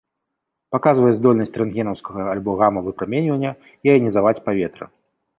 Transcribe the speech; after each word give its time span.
Паказвае 0.75 1.09
здольнасць 1.17 1.59
рэнтгенаўскага 1.61 2.21
альбо 2.33 2.55
гама-выпраменьвання 2.61 3.51
іанізаваць 3.91 4.41
паветра. 4.47 4.85